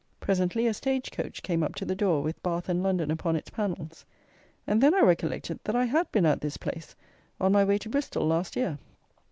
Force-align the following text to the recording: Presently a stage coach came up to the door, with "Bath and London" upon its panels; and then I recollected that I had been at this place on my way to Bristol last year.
Presently 0.19 0.65
a 0.65 0.73
stage 0.73 1.11
coach 1.11 1.43
came 1.43 1.61
up 1.61 1.75
to 1.75 1.85
the 1.85 1.93
door, 1.93 2.23
with 2.23 2.41
"Bath 2.41 2.69
and 2.69 2.81
London" 2.81 3.11
upon 3.11 3.35
its 3.35 3.51
panels; 3.51 4.03
and 4.65 4.81
then 4.81 4.95
I 4.95 5.01
recollected 5.01 5.59
that 5.65 5.75
I 5.75 5.85
had 5.85 6.11
been 6.11 6.25
at 6.25 6.41
this 6.41 6.57
place 6.57 6.95
on 7.39 7.51
my 7.51 7.63
way 7.63 7.77
to 7.77 7.87
Bristol 7.89 8.25
last 8.25 8.55
year. 8.55 8.79